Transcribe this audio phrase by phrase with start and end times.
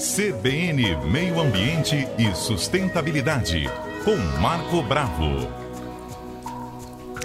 [0.00, 3.68] CBN Meio Ambiente e Sustentabilidade,
[4.02, 5.46] com Marco Bravo.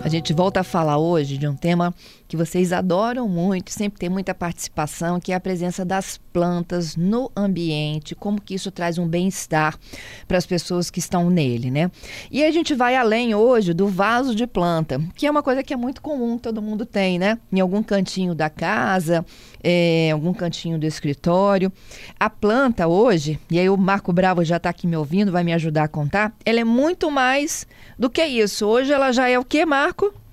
[0.04, 1.96] A gente volta a falar hoje de um tema
[2.28, 7.32] que vocês adoram muito, sempre tem muita participação, que é a presença das plantas no
[7.36, 9.78] ambiente, como que isso traz um bem-estar
[10.28, 11.90] para as pessoas que estão nele, né?
[12.32, 15.74] E a gente vai além hoje do vaso de planta, que é uma coisa que
[15.74, 17.38] é muito comum, todo mundo tem, né?
[17.52, 19.26] Em algum cantinho da casa,
[19.64, 21.72] é, algum cantinho do escritório.
[22.20, 25.54] A planta hoje, e aí o Marco Bravo já está aqui me ouvindo, vai me
[25.54, 28.66] ajudar a contar, ela é muito mais do que isso.
[28.66, 30.25] Hoje ela já é o que, Marco?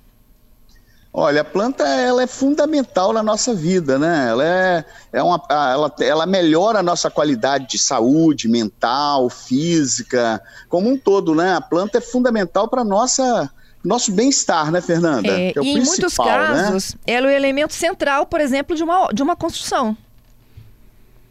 [1.14, 4.30] Olha, a planta ela é fundamental na nossa vida, né?
[4.30, 10.88] Ela, é, é uma, ela, ela melhora a nossa qualidade de saúde mental, física, como
[10.88, 11.54] um todo, né?
[11.54, 13.50] A planta é fundamental para nossa
[13.84, 15.28] nosso bem-estar, né, Fernanda?
[15.28, 16.24] É, é e em muitos né?
[16.24, 17.00] casos, né?
[17.06, 19.96] ela é o elemento central, por exemplo, de uma, de uma construção.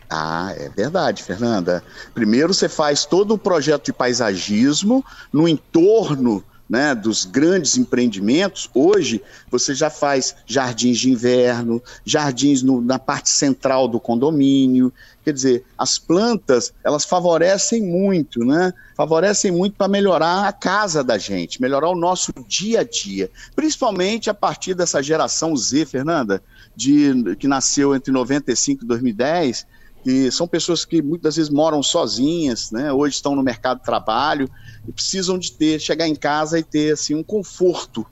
[0.10, 1.82] Ah, é verdade, Fernanda.
[2.14, 9.22] Primeiro você faz todo o projeto de paisagismo no entorno né, dos grandes empreendimentos, hoje
[9.50, 14.92] você já faz jardins de inverno, jardins no, na parte central do condomínio.
[15.22, 18.74] Quer dizer, as plantas, elas favorecem muito, né?
[18.96, 23.30] Favorecem muito para melhorar a casa da gente, melhorar o nosso dia a dia.
[23.54, 26.42] Principalmente a partir dessa geração Z, Fernanda,
[26.74, 29.68] de, que nasceu entre 95 e 2010,
[30.04, 32.92] que são pessoas que muitas vezes moram sozinhas, né?
[32.92, 34.50] Hoje estão no mercado de trabalho
[34.88, 38.06] e precisam de ter, chegar em casa e ter assim um conforto,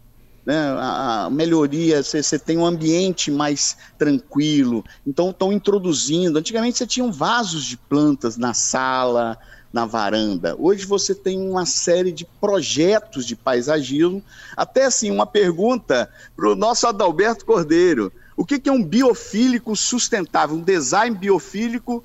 [0.46, 0.58] né?
[0.58, 4.84] A, a melhoria, você tem um ambiente mais tranquilo.
[5.06, 6.38] Então estão introduzindo.
[6.38, 9.38] Antigamente você tinha vasos de plantas na sala,
[9.72, 10.56] na varanda.
[10.58, 14.24] Hoje você tem uma série de projetos de paisagismo.
[14.56, 18.12] Até assim, uma pergunta para o nosso Adalberto Cordeiro.
[18.40, 22.02] O que, que é um biofílico sustentável, um design biofílico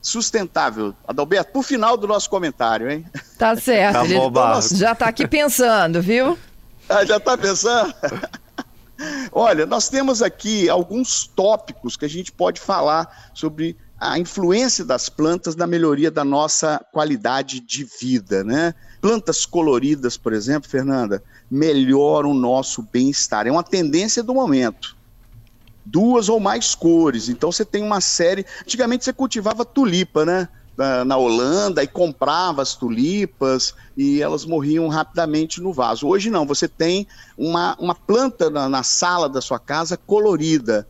[0.00, 0.94] sustentável.
[1.04, 3.04] Adalberto, por final do nosso comentário, hein?
[3.36, 3.94] Tá certo.
[3.94, 6.38] Tá bom, já está aqui pensando, viu?
[6.88, 7.92] Ah, já está pensando?
[9.32, 15.08] Olha, nós temos aqui alguns tópicos que a gente pode falar sobre a influência das
[15.08, 18.74] plantas na melhoria da nossa qualidade de vida, né?
[19.00, 23.48] Plantas coloridas, por exemplo, Fernanda, melhoram o nosso bem-estar.
[23.48, 24.93] É uma tendência do momento
[25.84, 27.28] duas ou mais cores.
[27.28, 28.46] Então você tem uma série.
[28.62, 30.48] Antigamente você cultivava tulipa, né?
[31.06, 36.08] Na, Holanda e comprava as tulipas e elas morriam rapidamente no vaso.
[36.08, 37.06] Hoje não, você tem
[37.38, 40.84] uma, uma planta na, na sala da sua casa colorida.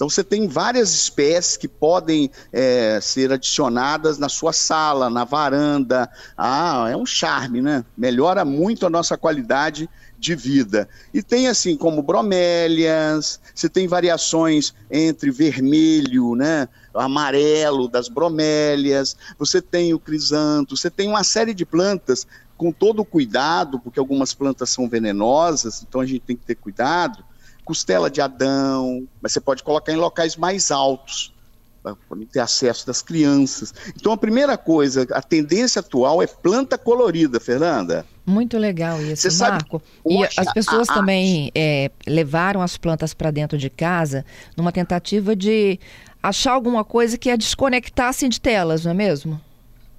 [0.00, 6.10] Então você tem várias espécies que podem é, ser adicionadas na sua sala, na varanda.
[6.36, 7.84] Ah, é um charme, né?
[7.96, 9.88] Melhora muito a nossa qualidade
[10.20, 10.88] de vida.
[11.14, 19.62] E tem assim como bromélias, você tem variações entre vermelho, né, amarelo das bromélias, você
[19.62, 22.26] tem o crisanto, você tem uma série de plantas
[22.56, 26.56] com todo o cuidado, porque algumas plantas são venenosas, então a gente tem que ter
[26.56, 27.24] cuidado.
[27.64, 31.32] Costela de Adão, mas você pode colocar em locais mais altos
[31.82, 31.96] para
[32.30, 33.72] ter acesso das crianças.
[33.96, 38.04] Então, a primeira coisa, a tendência atual é planta colorida, Fernanda.
[38.26, 39.82] Muito legal isso, Você Marco.
[39.82, 44.24] Sabe, e as pessoas também é, levaram as plantas para dentro de casa
[44.56, 45.80] numa tentativa de
[46.22, 49.40] achar alguma coisa que a desconectasse de telas, não é mesmo?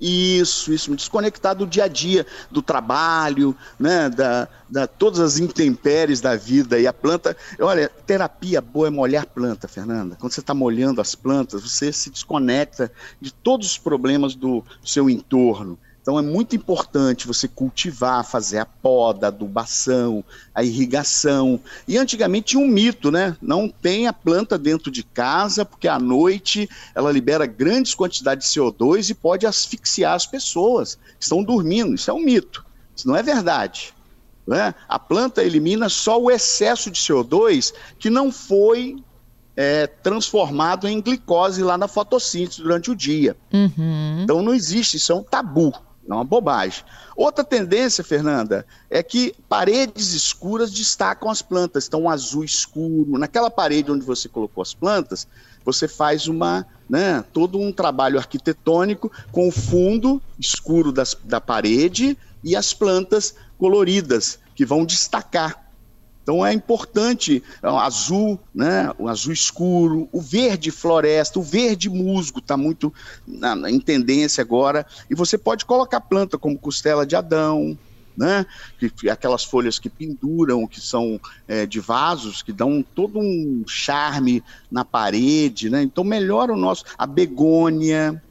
[0.02, 5.38] Isso, isso, me desconectar do dia a dia, do trabalho, né, da, da todas as
[5.38, 6.80] intempéries da vida.
[6.80, 10.18] E a planta, olha, terapia boa é molhar planta, Fernanda.
[10.20, 12.92] Quando você está molhando as plantas, você se desconecta
[13.22, 15.78] de todos os problemas do seu entorno.
[16.02, 20.24] Então é muito importante você cultivar, fazer a poda, a adubação,
[20.54, 21.60] a irrigação.
[21.88, 23.38] E antigamente tinha um mito, né?
[23.40, 28.60] Não tem a planta dentro de casa, porque à noite ela libera grandes quantidades de
[28.60, 31.94] CO2 e pode asfixiar as pessoas que estão dormindo.
[31.94, 32.66] Isso é um mito.
[32.96, 33.94] Isso não é verdade.
[34.48, 34.74] Né?
[34.90, 39.04] A planta elimina só o excesso de CO2 que não foi
[39.56, 43.38] é, transformado em glicose lá na fotossíntese durante o dia.
[43.54, 44.22] Uhum.
[44.24, 45.72] Então não existe, isso é um tabu.
[46.08, 46.84] É uma bobagem.
[47.16, 51.88] Outra tendência, Fernanda, é que paredes escuras destacam as plantas.
[51.88, 53.18] Então, um azul escuro.
[53.18, 55.28] Naquela parede onde você colocou as plantas,
[55.64, 62.18] você faz uma, né, todo um trabalho arquitetônico com o fundo escuro das, da parede
[62.44, 65.61] e as plantas coloridas, que vão destacar.
[66.32, 71.90] Então é importante o é azul, né, o azul escuro, o verde floresta, o verde
[71.90, 72.94] musgo está muito
[73.28, 74.86] na, em tendência agora.
[75.10, 77.78] E você pode colocar planta como costela de Adão,
[78.16, 78.46] né,
[78.80, 81.20] que, aquelas folhas que penduram, que são
[81.50, 84.42] é, de vasos, que dão todo um charme
[84.72, 85.84] na parede, né?
[85.84, 88.24] Então melhora o nosso a begônia,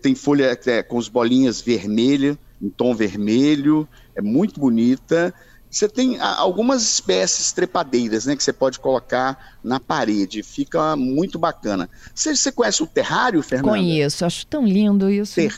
[0.00, 3.86] tem folha é, com as bolinhas vermelhas, em tom vermelho,
[4.16, 5.34] é muito bonita.
[5.70, 11.90] Você tem algumas espécies trepadeiras, né, que você pode colocar na parede, fica muito bacana.
[12.14, 13.70] Você, você conhece o terrário, Fernanda?
[13.70, 15.34] Conheço, acho tão lindo isso.
[15.34, 15.54] Ter...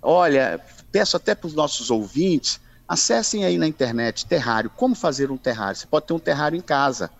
[0.00, 0.60] Olha,
[0.90, 5.76] peço até para os nossos ouvintes, acessem aí na internet terrário, como fazer um terrário.
[5.76, 7.10] Você pode ter um terrário em casa,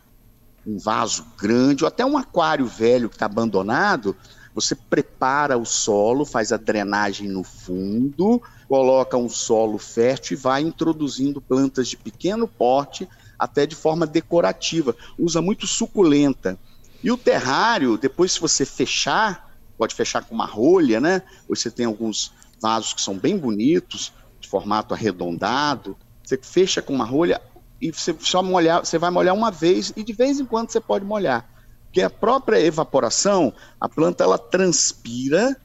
[0.67, 4.17] um vaso grande, ou até um aquário velho que está abandonado,
[4.55, 10.63] você prepara o solo, faz a drenagem no fundo, coloca um solo fértil e vai
[10.63, 14.95] introduzindo plantas de pequeno porte, até de forma decorativa.
[15.19, 16.59] Usa muito suculenta.
[17.03, 21.23] E o terrário, depois se você fechar, pode fechar com uma rolha, né?
[21.49, 25.97] Você tem alguns vasos que são bem bonitos, de formato arredondado.
[26.23, 27.41] Você fecha com uma rolha
[27.81, 30.81] e você só molhar, você vai molhar uma vez e de vez em quando você
[30.81, 31.49] pode molhar.
[31.87, 35.57] Porque a própria evaporação, a planta ela transpira,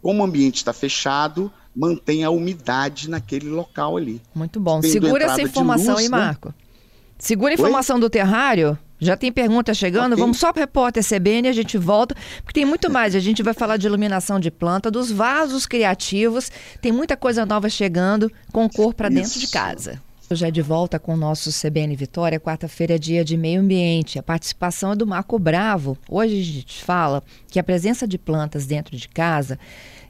[0.00, 4.20] como o ambiente está fechado, mantém a umidade naquele local ali.
[4.34, 4.82] Muito bom.
[4.82, 6.16] Segura essa informação luz, aí, né?
[6.16, 6.48] Marco.
[6.48, 6.54] Né?
[7.16, 8.00] Segura a informação Oi?
[8.00, 8.76] do terrário.
[8.98, 10.14] Já tem pergunta chegando.
[10.14, 10.20] Okay.
[10.20, 13.14] Vamos só para o repórter CBN e a gente volta, porque tem muito mais.
[13.14, 16.50] A gente vai falar de iluminação de planta, dos vasos criativos.
[16.82, 20.02] Tem muita coisa nova chegando com cor para dentro de casa.
[20.32, 24.18] Já de volta com o nosso CBN Vitória, quarta-feira é dia de meio ambiente.
[24.18, 25.96] A participação é do Marco Bravo.
[26.10, 29.58] Hoje a gente fala que a presença de plantas dentro de casa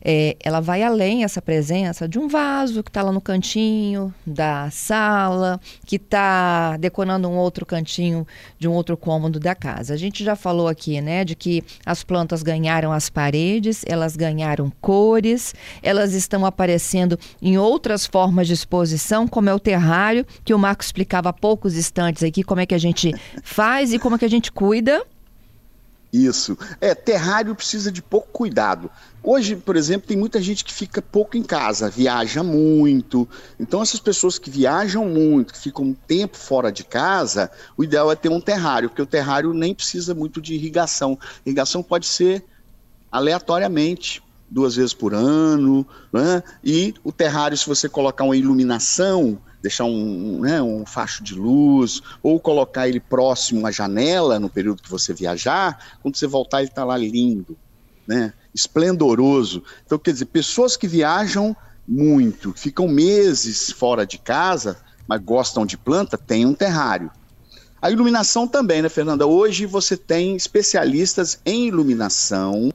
[0.04, 4.70] é, ela vai além essa presença de um vaso que está lá no cantinho da
[4.70, 8.26] sala, que está decorando um outro cantinho
[8.58, 9.94] de um outro cômodo da casa.
[9.94, 14.72] A gente já falou aqui, né, de que as plantas ganharam as paredes, elas ganharam
[14.80, 20.58] cores, elas estão aparecendo em outras formas de exposição, como é o terrário, que o
[20.58, 24.18] Marco explicava há poucos instantes aqui, como é que a gente faz e como é
[24.18, 25.02] que a gente cuida.
[26.12, 26.56] Isso.
[26.80, 28.90] É, terrário precisa de pouco cuidado.
[29.22, 33.28] Hoje, por exemplo, tem muita gente que fica pouco em casa, viaja muito.
[33.60, 38.10] Então, essas pessoas que viajam muito, que ficam um tempo fora de casa, o ideal
[38.10, 41.18] é ter um terrário, porque o terrário nem precisa muito de irrigação.
[41.44, 42.42] Irrigação pode ser
[43.12, 45.86] aleatoriamente, duas vezes por ano.
[46.10, 46.42] Né?
[46.64, 52.00] E o terrário, se você colocar uma iluminação, deixar um, né, um facho de luz,
[52.22, 56.68] ou colocar ele próximo à janela no período que você viajar, quando você voltar ele
[56.68, 57.56] está lá lindo,
[58.06, 59.62] né, esplendoroso.
[59.84, 61.56] Então, quer dizer, pessoas que viajam
[61.86, 67.10] muito, ficam meses fora de casa, mas gostam de planta, tem um terrário.
[67.80, 69.26] A iluminação também, né, Fernanda?
[69.26, 72.72] Hoje você tem especialistas em iluminação,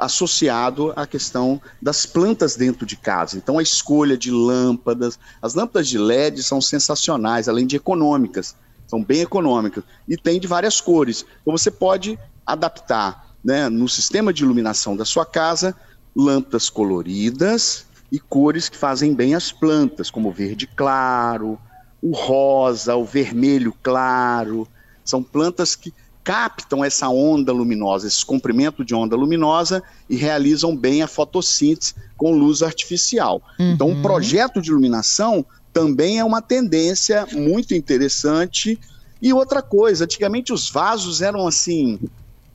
[0.00, 3.36] associado à questão das plantas dentro de casa.
[3.36, 8.56] Então, a escolha de lâmpadas, as lâmpadas de LED são sensacionais, além de econômicas,
[8.86, 11.24] são bem econômicas e tem de várias cores.
[11.42, 15.76] Então, você pode adaptar né, no sistema de iluminação da sua casa
[16.16, 21.58] lâmpadas coloridas e cores que fazem bem as plantas, como o verde claro,
[22.02, 24.66] o rosa, o vermelho claro.
[25.04, 25.94] São plantas que
[26.30, 32.30] captam essa onda luminosa, esse comprimento de onda luminosa e realizam bem a fotossíntese com
[32.30, 33.42] luz artificial.
[33.58, 33.72] Uhum.
[33.72, 38.78] Então, um projeto de iluminação também é uma tendência muito interessante.
[39.20, 41.98] E outra coisa, antigamente os vasos eram assim,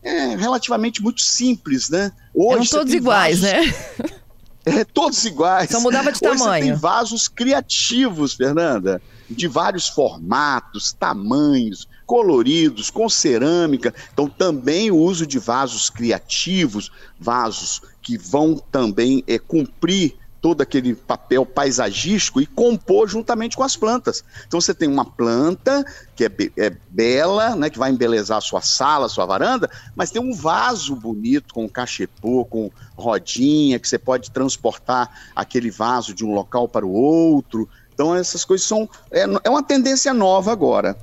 [0.01, 2.13] é, relativamente muito simples, né?
[2.33, 3.53] Hoje eram todos iguais, vasos...
[3.53, 4.15] né?
[4.67, 5.69] É, todos iguais.
[5.69, 6.63] Só mudava de Hoje tamanho.
[6.63, 13.93] Você tem vasos criativos, Fernanda, de vários formatos, tamanhos, coloridos, com cerâmica.
[14.13, 20.93] Então, também o uso de vasos criativos, vasos que vão também é, cumprir todo aquele
[20.93, 24.23] papel paisagístico e compor juntamente com as plantas.
[24.45, 25.83] Então você tem uma planta
[26.15, 29.67] que é, be é, bela, né, que vai embelezar a sua sala, a sua varanda,
[29.95, 36.13] mas tem um vaso bonito com cachepô, com rodinha, que você pode transportar aquele vaso
[36.13, 37.67] de um local para o outro.
[37.95, 40.95] Então essas coisas são é, é uma tendência nova agora.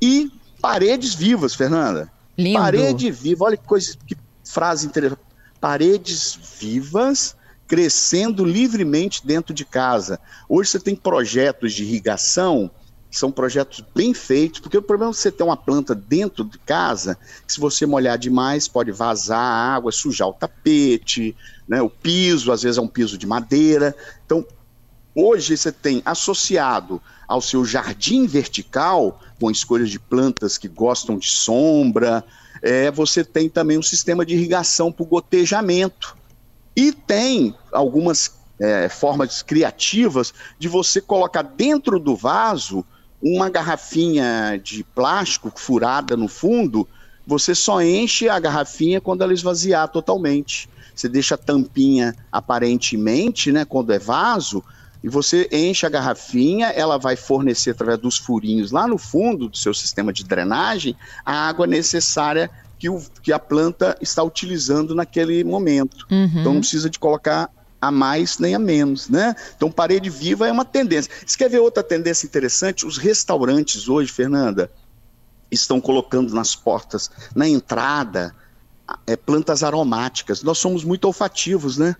[0.00, 0.32] E
[0.66, 2.10] paredes vivas, Fernanda.
[2.36, 2.58] Lindo.
[2.58, 5.20] Parede viva, olha que coisa, que frase interessante.
[5.60, 7.36] Paredes vivas
[7.68, 10.18] crescendo livremente dentro de casa.
[10.48, 12.70] Hoje você tem projetos de irrigação,
[13.08, 16.58] que são projetos bem feitos, porque o problema é você ter uma planta dentro de
[16.58, 21.34] casa, que se você molhar demais pode vazar a água, sujar o tapete,
[21.66, 23.94] né, o piso, às vezes é um piso de madeira.
[24.24, 24.44] Então,
[25.16, 31.28] hoje você tem associado ao seu jardim vertical, com escolhas de plantas que gostam de
[31.28, 32.22] sombra,
[32.62, 36.16] é, você tem também um sistema de irrigação o gotejamento.
[36.76, 42.84] E tem algumas é, formas criativas de você colocar dentro do vaso
[43.20, 46.86] uma garrafinha de plástico furada no fundo
[47.26, 50.68] você só enche a garrafinha quando ela esvaziar totalmente.
[50.94, 54.62] Você deixa a tampinha aparentemente, né, quando é vaso,
[55.06, 59.56] e você enche a garrafinha, ela vai fornecer através dos furinhos lá no fundo do
[59.56, 65.44] seu sistema de drenagem a água necessária que, o, que a planta está utilizando naquele
[65.44, 66.04] momento.
[66.10, 66.40] Uhum.
[66.40, 67.48] Então não precisa de colocar
[67.80, 69.36] a mais nem a menos, né?
[69.56, 71.08] Então parede viva é uma tendência.
[71.24, 72.84] Você quer ver outra tendência interessante?
[72.84, 74.68] Os restaurantes hoje, Fernanda,
[75.52, 78.34] estão colocando nas portas, na entrada,
[79.06, 80.42] é, plantas aromáticas.
[80.42, 81.94] Nós somos muito olfativos, né?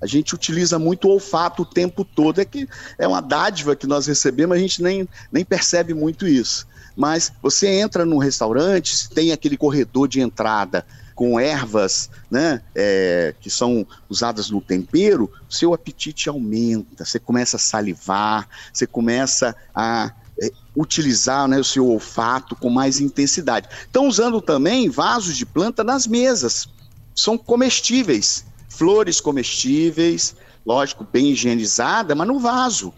[0.00, 2.40] A gente utiliza muito o olfato o tempo todo.
[2.40, 6.66] É que é uma dádiva que nós recebemos, a gente nem, nem percebe muito isso.
[6.94, 10.84] Mas você entra num restaurante, tem aquele corredor de entrada
[11.14, 17.60] com ervas né, é, que são usadas no tempero, seu apetite aumenta, você começa a
[17.60, 23.66] salivar, você começa a é, utilizar né, o seu olfato com mais intensidade.
[23.80, 26.68] Estão usando também vasos de planta nas mesas.
[27.14, 28.44] São comestíveis,
[28.76, 32.92] flores comestíveis, lógico, bem higienizada, mas no vaso.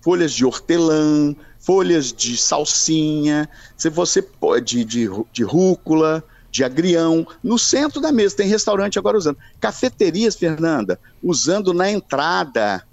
[0.00, 4.22] Folhas de hortelã, folhas de salsinha, se você
[4.62, 8.36] de, de, de rúcula, de agrião, no centro da mesa.
[8.36, 9.38] Tem restaurante agora usando.
[9.58, 12.84] Cafeterias, Fernanda, usando na entrada,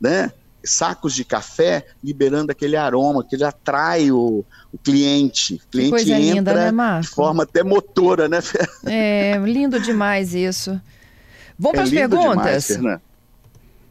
[0.00, 0.32] né?
[0.64, 5.60] sacos de café liberando aquele aroma que ele atrai o, o cliente.
[5.66, 8.38] O cliente entra linda, né, de forma até motora, né?
[8.86, 10.80] É, lindo demais isso.
[11.58, 12.66] Vamos é para as perguntas?
[12.68, 13.00] Demais,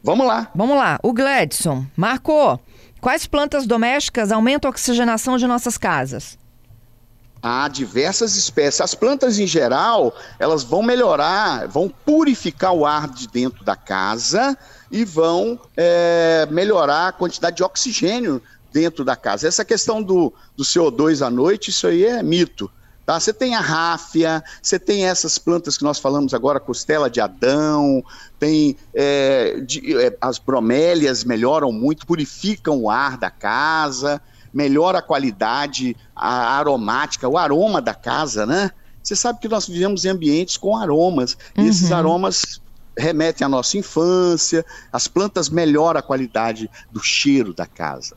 [0.02, 0.50] Vamos lá.
[0.54, 0.98] Vamos lá.
[1.02, 2.60] O Gladson marcou.
[3.00, 6.38] Quais plantas domésticas aumentam a oxigenação de nossas casas?
[7.42, 8.80] Há diversas espécies.
[8.80, 14.56] As plantas em geral, elas vão melhorar, vão purificar o ar de dentro da casa
[14.90, 18.42] e vão é, melhorar a quantidade de oxigênio
[18.72, 19.46] dentro da casa.
[19.46, 22.70] Essa questão do, do CO2 à noite, isso aí é mito.
[23.04, 23.20] Tá?
[23.20, 28.02] Você tem a ráfia, você tem essas plantas que nós falamos agora, costela de Adão,
[28.38, 34.20] tem é, de, é, as bromélias melhoram muito, purificam o ar da casa,
[34.52, 38.70] melhora a qualidade a aromática, o aroma da casa, né?
[39.02, 41.64] Você sabe que nós vivemos em ambientes com aromas, uhum.
[41.64, 42.62] e esses aromas
[42.96, 48.16] remetem à nossa infância, as plantas melhoram a qualidade do cheiro da casa.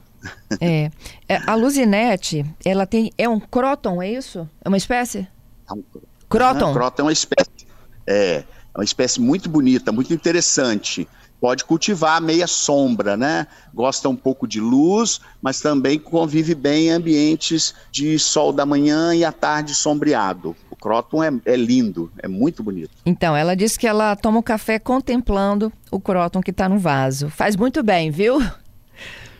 [0.61, 0.89] É.
[1.27, 3.11] é a Luzinete, ela tem.
[3.17, 4.49] É um croton, é isso?
[4.63, 5.27] É uma espécie?
[5.69, 5.83] É um,
[6.29, 6.73] croton.
[6.73, 7.67] croton é uma espécie.
[8.05, 8.45] É, é
[8.77, 11.07] uma espécie muito bonita, muito interessante.
[11.39, 13.45] Pode cultivar meia sombra, né?
[13.73, 19.13] Gosta um pouco de luz, mas também convive bem em ambientes de sol da manhã
[19.13, 20.55] e à tarde sombreado.
[20.79, 22.91] Croton é, é, lindo, é muito bonito.
[23.05, 27.29] Então, ela disse que ela toma o café contemplando o Croton que está no vaso.
[27.29, 28.39] Faz muito bem, viu?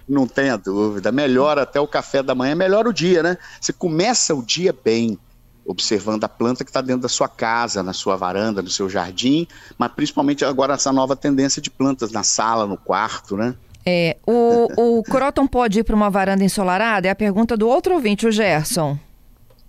[0.08, 1.12] Não tenha dúvida.
[1.12, 3.38] Melhora até o café da manhã, melhora o dia, né?
[3.60, 5.20] Você começa o dia bem,
[5.66, 9.48] observando a planta que está dentro da sua casa, na sua varanda, no seu jardim,
[9.78, 13.54] mas principalmente agora essa nova tendência de plantas na sala, no quarto, né?
[13.86, 17.08] É, o, o Croton pode ir para uma varanda ensolarada?
[17.08, 19.00] É a pergunta do outro ouvinte, o Gerson.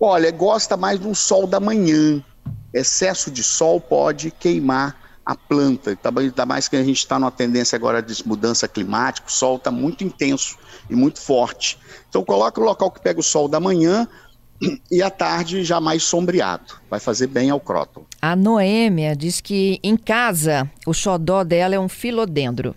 [0.01, 2.23] Olha, gosta mais de um sol da manhã.
[2.73, 5.95] Excesso de sol pode queimar a planta.
[5.95, 9.59] Tá ainda mais que a gente está numa tendência agora de mudança climática, o sol
[9.59, 10.57] está muito intenso
[10.89, 11.79] e muito forte.
[12.09, 14.09] Então coloca o local que pega o sol da manhã
[14.91, 16.77] e à tarde já mais sombreado.
[16.89, 18.07] Vai fazer bem ao cróton.
[18.23, 22.75] A Noêmia diz que em casa o xodó dela é um filodendro.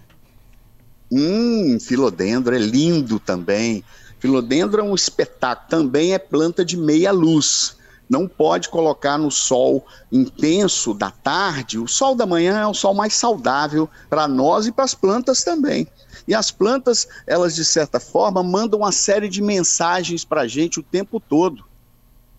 [1.09, 3.81] Hum, filodendro é lindo também.
[4.19, 7.77] Filodendro é um espetáculo, também é planta de meia luz.
[8.11, 11.79] Não pode colocar no sol intenso da tarde.
[11.79, 15.45] O sol da manhã é o sol mais saudável para nós e para as plantas
[15.45, 15.87] também.
[16.27, 20.77] E as plantas, elas de certa forma mandam uma série de mensagens para a gente
[20.77, 21.70] o tempo todo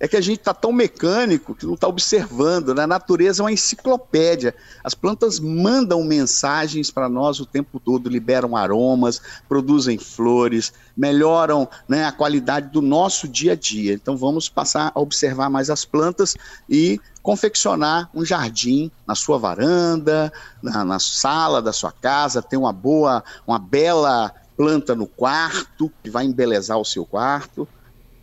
[0.03, 2.75] é que a gente está tão mecânico que não está observando.
[2.75, 2.83] Né?
[2.83, 4.53] A natureza é uma enciclopédia.
[4.83, 12.05] As plantas mandam mensagens para nós o tempo todo, liberam aromas, produzem flores, melhoram né,
[12.05, 13.95] a qualidade do nosso dia a dia.
[13.95, 16.37] Então vamos passar a observar mais as plantas
[16.69, 22.73] e confeccionar um jardim na sua varanda, na, na sala da sua casa, ter uma
[22.73, 27.69] boa, uma bela planta no quarto que vai embelezar o seu quarto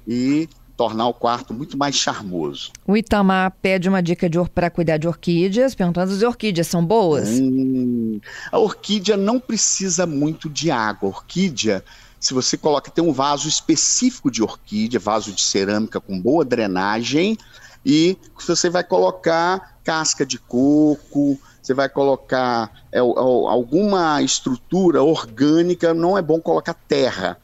[0.05, 2.71] e tornar o quarto muito mais charmoso.
[2.87, 7.27] O Itamar pede uma dica para cuidar de orquídeas, perguntando se as orquídeas são boas.
[7.27, 11.09] Hum, a orquídea não precisa muito de água.
[11.09, 11.83] A orquídea,
[12.17, 17.37] se você coloca, tem um vaso específico de orquídea, vaso de cerâmica com boa drenagem,
[17.85, 18.17] e
[18.47, 26.21] você vai colocar casca de coco, você vai colocar é, alguma estrutura orgânica, não é
[26.21, 27.37] bom colocar terra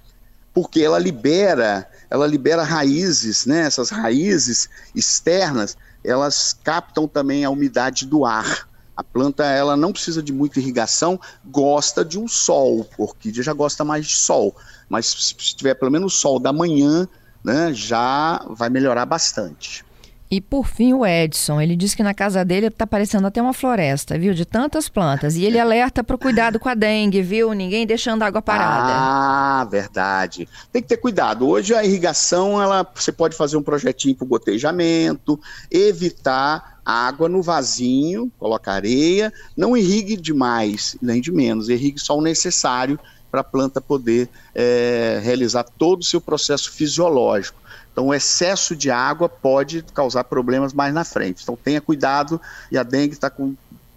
[0.55, 3.65] porque ela libera, ela libera raízes, né?
[3.65, 8.65] Essas raízes externas, elas captam também a umidade do ar.
[8.95, 12.87] A planta ela não precisa de muita irrigação, gosta de um sol.
[12.97, 14.55] A orquídea já gosta mais de sol,
[14.87, 17.05] mas se tiver pelo menos sol da manhã,
[17.43, 19.83] né, já vai melhorar bastante.
[20.29, 23.53] E por fim o Edson, ele diz que na casa dele está parecendo até uma
[23.53, 24.33] floresta, viu?
[24.33, 25.35] De tantas plantas.
[25.35, 27.53] E ele alerta para o cuidado com a dengue, viu?
[27.53, 28.93] Ninguém deixando água parada.
[28.95, 30.49] Ah, verdade.
[30.71, 31.47] Tem que ter cuidado.
[31.47, 35.39] Hoje a irrigação, ela, você pode fazer um projetinho para gotejamento,
[35.69, 42.21] evitar água no vasinho, coloca areia, não irrigue demais, nem de menos, irrigue só o
[42.21, 42.99] necessário
[43.31, 47.59] para a planta poder é, realizar todo o seu processo fisiológico.
[47.95, 51.43] Então, o excesso de água pode causar problemas mais na frente.
[51.43, 53.31] Então, tenha cuidado e a dengue está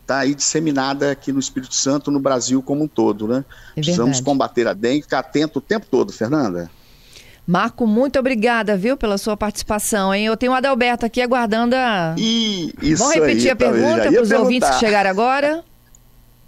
[0.06, 3.44] tá aí disseminada aqui no Espírito Santo, no Brasil como um todo, né?
[3.76, 6.70] É Precisamos combater a dengue, ficar atento o tempo todo, Fernanda.
[7.44, 10.26] Marco, muito obrigada, viu, pela sua participação, hein?
[10.26, 12.14] Eu tenho o Adalberto aqui aguardando a.
[12.16, 15.64] E isso Vamos repetir aí, a pergunta para os ouvintes que chegaram agora?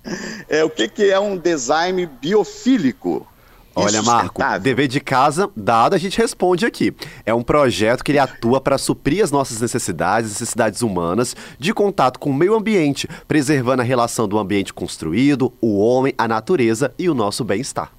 [0.49, 3.29] É, o que, que é um design biofílico?
[3.74, 6.94] Olha, Marco, dever de casa dado, a gente responde aqui.
[7.24, 12.18] É um projeto que ele atua para suprir as nossas necessidades, necessidades humanas, de contato
[12.18, 17.08] com o meio ambiente, preservando a relação do ambiente construído, o homem, a natureza e
[17.08, 17.92] o nosso bem-estar.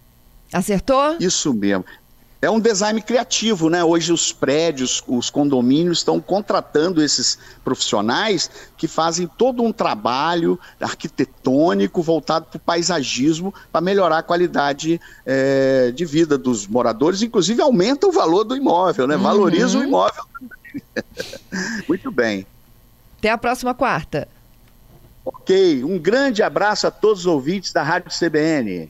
[0.52, 1.16] Acertou?
[1.20, 1.86] Isso mesmo.
[2.42, 3.84] É um design criativo, né?
[3.84, 12.02] Hoje os prédios, os condomínios estão contratando esses profissionais que fazem todo um trabalho arquitetônico
[12.02, 18.08] voltado para o paisagismo para melhorar a qualidade é, de vida dos moradores, inclusive aumenta
[18.08, 19.16] o valor do imóvel, né?
[19.18, 19.84] Valoriza uhum.
[19.84, 20.24] o imóvel.
[21.88, 22.48] Muito bem.
[23.20, 24.28] Até a próxima quarta.
[25.24, 28.90] Ok, um grande abraço a todos os ouvintes da Rádio CBN.